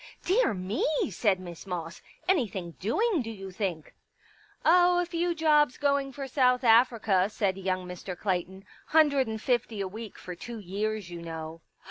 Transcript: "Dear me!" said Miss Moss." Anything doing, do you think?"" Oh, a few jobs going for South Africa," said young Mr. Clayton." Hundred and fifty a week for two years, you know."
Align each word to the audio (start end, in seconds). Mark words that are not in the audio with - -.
"Dear 0.25 0.55
me!" 0.55 0.83
said 1.11 1.39
Miss 1.39 1.67
Moss." 1.67 2.01
Anything 2.27 2.71
doing, 2.79 3.21
do 3.21 3.29
you 3.29 3.51
think?"" 3.51 3.93
Oh, 4.65 4.99
a 4.99 5.05
few 5.05 5.35
jobs 5.35 5.77
going 5.77 6.11
for 6.11 6.27
South 6.27 6.63
Africa," 6.63 7.29
said 7.29 7.55
young 7.55 7.85
Mr. 7.87 8.17
Clayton." 8.17 8.65
Hundred 8.95 9.27
and 9.27 9.39
fifty 9.39 9.79
a 9.79 9.87
week 9.87 10.17
for 10.17 10.33
two 10.33 10.57
years, 10.57 11.11
you 11.11 11.21
know." 11.21 11.61